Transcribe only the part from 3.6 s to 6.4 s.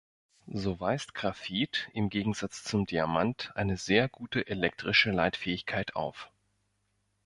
sehr gute elektrische Leitfähigkeit auf.